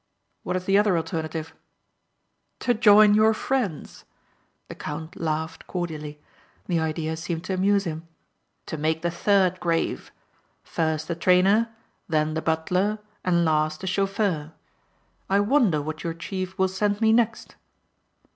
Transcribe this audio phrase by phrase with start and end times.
[0.41, 1.53] "What is the other alternative?"
[2.61, 4.03] "To join your friends."
[4.67, 6.19] The count laughed cordially.
[6.65, 8.07] The idea seemed to amuse him.
[8.65, 10.11] "To make the third grave.
[10.63, 11.69] First the trainer,
[12.09, 14.53] then the butler and last the chauffeur.
[15.29, 17.55] I wonder what your chief will send me next."